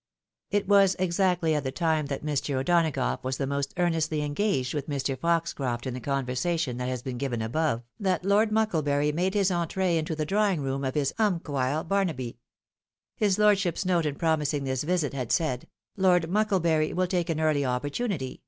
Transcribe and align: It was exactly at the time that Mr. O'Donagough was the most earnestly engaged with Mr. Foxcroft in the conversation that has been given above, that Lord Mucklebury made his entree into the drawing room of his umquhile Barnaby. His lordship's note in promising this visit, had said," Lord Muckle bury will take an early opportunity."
It 0.49 0.67
was 0.67 0.95
exactly 0.97 1.53
at 1.53 1.63
the 1.63 1.71
time 1.71 2.07
that 2.07 2.25
Mr. 2.25 2.55
O'Donagough 2.55 3.23
was 3.23 3.37
the 3.37 3.45
most 3.45 3.71
earnestly 3.77 4.23
engaged 4.23 4.73
with 4.73 4.89
Mr. 4.89 5.15
Foxcroft 5.15 5.85
in 5.85 5.93
the 5.93 5.99
conversation 5.99 6.77
that 6.77 6.87
has 6.87 7.03
been 7.03 7.19
given 7.19 7.39
above, 7.39 7.83
that 7.99 8.25
Lord 8.25 8.49
Mucklebury 8.51 9.11
made 9.13 9.35
his 9.35 9.51
entree 9.51 9.97
into 9.97 10.15
the 10.15 10.25
drawing 10.25 10.61
room 10.61 10.83
of 10.83 10.95
his 10.95 11.13
umquhile 11.19 11.87
Barnaby. 11.87 12.39
His 13.15 13.37
lordship's 13.37 13.85
note 13.85 14.07
in 14.07 14.15
promising 14.15 14.63
this 14.63 14.81
visit, 14.81 15.13
had 15.13 15.31
said," 15.31 15.67
Lord 15.95 16.31
Muckle 16.31 16.61
bury 16.61 16.93
will 16.93 17.05
take 17.05 17.29
an 17.29 17.39
early 17.39 17.63
opportunity." 17.63 18.39